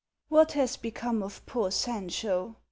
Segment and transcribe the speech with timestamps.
[0.29, 2.55] "What has become of poor Sancho